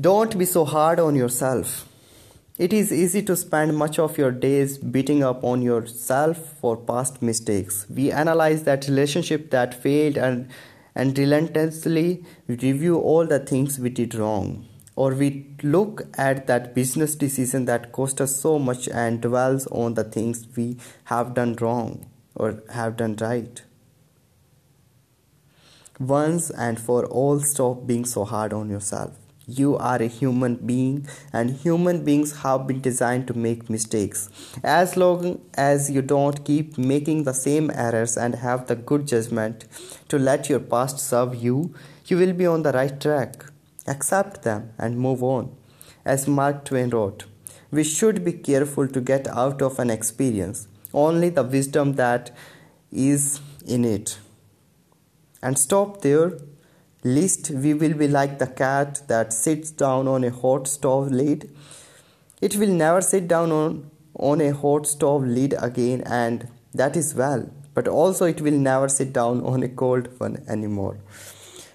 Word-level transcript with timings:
Don't 0.00 0.38
be 0.38 0.46
so 0.46 0.64
hard 0.64 0.98
on 0.98 1.16
yourself. 1.16 1.86
It 2.56 2.72
is 2.72 2.90
easy 2.90 3.20
to 3.24 3.36
spend 3.36 3.76
much 3.76 3.98
of 3.98 4.16
your 4.16 4.30
days 4.30 4.78
beating 4.78 5.22
up 5.22 5.44
on 5.44 5.60
yourself 5.60 6.38
for 6.62 6.78
past 6.78 7.20
mistakes. 7.20 7.84
We 7.90 8.10
analyze 8.10 8.62
that 8.62 8.88
relationship 8.88 9.50
that 9.50 9.74
failed 9.74 10.16
and, 10.16 10.48
and 10.94 11.18
relentlessly 11.18 12.24
review 12.46 12.98
all 13.00 13.26
the 13.26 13.38
things 13.38 13.78
we 13.78 13.90
did 13.90 14.14
wrong. 14.14 14.66
Or 14.96 15.12
we 15.12 15.54
look 15.62 16.04
at 16.16 16.46
that 16.46 16.74
business 16.74 17.14
decision 17.14 17.66
that 17.66 17.92
cost 17.92 18.18
us 18.22 18.34
so 18.34 18.58
much 18.58 18.88
and 18.88 19.20
dwells 19.20 19.66
on 19.66 19.92
the 19.92 20.04
things 20.04 20.46
we 20.56 20.78
have 21.04 21.34
done 21.34 21.54
wrong 21.56 22.06
or 22.34 22.62
have 22.70 22.96
done 22.96 23.16
right. 23.20 23.60
Once 26.00 26.48
and 26.48 26.80
for 26.80 27.04
all, 27.04 27.40
stop 27.40 27.86
being 27.86 28.06
so 28.06 28.24
hard 28.24 28.54
on 28.54 28.70
yourself. 28.70 29.21
You 29.60 29.76
are 29.76 30.00
a 30.02 30.06
human 30.06 30.54
being, 30.56 31.06
and 31.32 31.50
human 31.50 32.04
beings 32.04 32.32
have 32.42 32.66
been 32.66 32.80
designed 32.80 33.26
to 33.28 33.34
make 33.34 33.68
mistakes. 33.68 34.28
As 34.62 34.96
long 34.96 35.40
as 35.54 35.90
you 35.90 36.02
don't 36.02 36.44
keep 36.44 36.78
making 36.78 37.24
the 37.24 37.34
same 37.34 37.70
errors 37.74 38.16
and 38.16 38.36
have 38.36 38.66
the 38.66 38.76
good 38.76 39.06
judgment 39.06 39.64
to 40.08 40.18
let 40.18 40.48
your 40.48 40.60
past 40.60 40.98
serve 40.98 41.34
you, 41.34 41.74
you 42.06 42.16
will 42.16 42.32
be 42.32 42.46
on 42.46 42.62
the 42.62 42.72
right 42.72 43.00
track. 43.00 43.44
Accept 43.86 44.42
them 44.42 44.70
and 44.78 44.98
move 44.98 45.22
on. 45.22 45.54
As 46.04 46.26
Mark 46.26 46.64
Twain 46.64 46.90
wrote, 46.90 47.24
we 47.70 47.84
should 47.84 48.24
be 48.24 48.32
careful 48.32 48.88
to 48.88 49.00
get 49.00 49.26
out 49.28 49.62
of 49.62 49.78
an 49.78 49.90
experience 49.90 50.68
only 50.94 51.28
the 51.28 51.42
wisdom 51.42 51.94
that 51.94 52.30
is 52.90 53.40
in 53.66 53.84
it. 53.84 54.18
And 55.42 55.58
stop 55.58 56.02
there 56.02 56.38
Least 57.04 57.50
we 57.50 57.74
will 57.74 57.94
be 57.94 58.06
like 58.06 58.38
the 58.38 58.46
cat 58.46 59.02
that 59.08 59.32
sits 59.32 59.72
down 59.72 60.06
on 60.06 60.22
a 60.22 60.30
hot 60.30 60.68
stove 60.68 61.10
lid. 61.10 61.50
It 62.40 62.54
will 62.54 62.68
never 62.68 63.00
sit 63.00 63.26
down 63.26 63.50
on, 63.50 63.90
on 64.14 64.40
a 64.40 64.50
hot 64.50 64.86
stove 64.86 65.24
lid 65.24 65.54
again, 65.58 66.02
and 66.02 66.46
that 66.74 66.96
is 66.96 67.12
well, 67.12 67.50
but 67.74 67.88
also 67.88 68.26
it 68.26 68.40
will 68.40 68.52
never 68.52 68.88
sit 68.88 69.12
down 69.12 69.40
on 69.52 69.64
a 69.64 69.68
cold 69.68 70.08
one 70.20 70.44
anymore. 70.48 70.98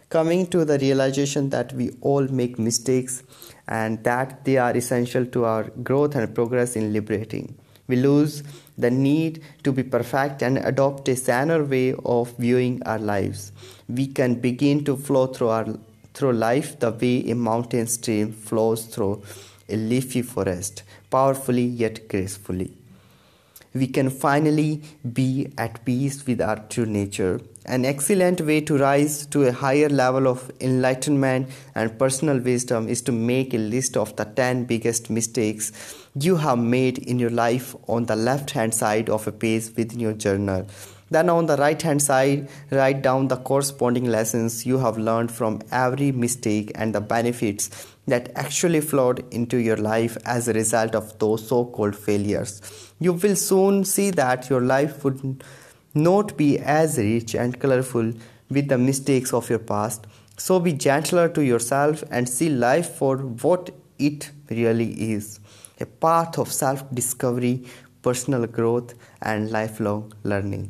Coming 0.10 0.48
to 0.48 0.64
the 0.64 0.80
realization 0.80 1.50
that 1.50 1.74
we 1.74 1.92
all 2.00 2.26
make 2.30 2.58
mistakes 2.58 3.24
and 3.68 4.02
that 4.06 4.46
they 4.46 4.56
are 4.56 4.76
essential 4.78 5.26
to 5.26 5.44
our 5.44 5.64
growth 5.64 6.16
and 6.16 6.34
progress 6.34 6.78
in 6.78 6.94
liberating. 6.94 7.58
We 7.88 7.96
lose 7.96 8.44
the 8.78 8.92
need 8.92 9.42
to 9.64 9.72
be 9.72 9.84
perfect 9.84 10.42
and 10.42 10.58
adopt 10.58 11.08
a 11.10 11.16
saner 11.16 11.64
way 11.64 11.96
of 12.06 12.36
viewing 12.38 12.84
our 12.84 13.00
lives. 13.00 13.52
We 13.88 14.08
can 14.08 14.36
begin 14.36 14.84
to 14.86 14.98
flow 14.98 15.28
through 15.28 15.50
our 15.50 15.66
through 16.14 16.34
life 16.34 16.80
the 16.80 16.92
way 16.92 17.30
a 17.30 17.36
mountain 17.36 17.86
stream 17.86 18.32
flows 18.32 18.86
through 18.86 19.22
a 19.70 19.76
leafy 19.76 20.24
forest, 20.24 20.82
powerfully 21.12 21.64
yet 21.64 22.08
gracefully. 22.08 22.72
We 23.74 23.88
can 23.88 24.10
finally 24.10 24.82
be 25.14 25.54
at 25.58 25.86
peace 25.86 26.26
with 26.26 26.42
our 26.42 26.58
true 26.70 26.88
nature. 26.88 27.40
An 27.70 27.84
excellent 27.84 28.40
way 28.40 28.62
to 28.62 28.78
rise 28.78 29.26
to 29.26 29.44
a 29.44 29.52
higher 29.52 29.90
level 29.90 30.26
of 30.26 30.50
enlightenment 30.62 31.50
and 31.76 32.00
personal 32.00 32.40
wisdom 32.40 32.88
is 32.88 33.02
to 33.02 33.12
make 33.12 33.54
a 33.54 33.58
list 33.58 33.98
of 33.98 34.16
the 34.16 34.24
10 34.24 34.64
biggest 34.64 35.10
mistakes 35.10 35.74
you 36.18 36.38
have 36.38 36.60
made 36.60 36.98
in 37.00 37.20
your 37.20 37.30
life 37.30 37.76
on 37.90 38.06
the 38.06 38.16
left 38.16 38.52
hand 38.52 38.74
side 38.74 39.10
of 39.10 39.28
a 39.28 39.34
page 39.34 39.66
within 39.76 40.00
your 40.00 40.14
journal. 40.14 40.66
Then, 41.10 41.30
on 41.30 41.48
the 41.48 41.58
right 41.58 41.82
hand 41.82 42.02
side, 42.02 42.48
write 42.72 43.02
down 43.02 43.28
the 43.28 43.36
corresponding 43.36 44.06
lessons 44.06 44.66
you 44.66 44.78
have 44.78 44.98
learned 44.98 45.34
from 45.34 45.62
every 45.70 46.14
mistake 46.14 46.72
and 46.76 46.96
the 46.96 47.02
benefits 47.02 47.88
that 48.08 48.32
actually 48.36 48.80
flowed 48.80 49.26
into 49.34 49.58
your 49.58 49.78
life 49.78 50.18
as 50.24 50.48
a 50.48 50.54
result 50.54 50.96
of 50.96 51.20
those 51.20 51.46
so 51.46 51.66
called 51.66 51.98
failures. 51.98 52.62
You 53.00 53.12
will 53.12 53.36
soon 53.36 53.84
see 53.84 54.12
that 54.12 54.50
your 54.50 54.62
life 54.62 55.04
would 55.04 55.44
not 56.04 56.38
be 56.38 56.60
as 56.60 56.98
rich 56.98 57.36
and 57.36 57.60
colorful 57.60 58.14
with 58.50 58.68
the 58.70 58.78
mistakes 58.78 59.34
of 59.34 59.50
your 59.50 59.60
past. 59.60 60.08
So, 60.38 60.60
be 60.60 60.74
gentler 60.74 61.28
to 61.30 61.44
yourself 61.44 62.04
and 62.12 62.30
see 62.30 62.50
life 62.50 62.96
for 62.96 63.18
what 63.18 63.72
it 63.98 64.32
really 64.50 64.92
is 65.12 65.40
a 65.80 65.86
path 65.86 66.38
of 66.40 66.52
self 66.52 66.84
discovery, 66.94 67.66
personal 68.02 68.48
growth, 68.48 68.94
and 69.22 69.52
lifelong 69.52 70.14
learning. 70.24 70.70